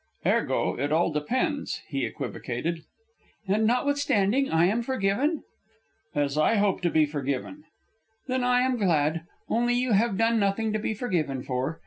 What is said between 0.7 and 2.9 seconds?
it all depends," he equivocated.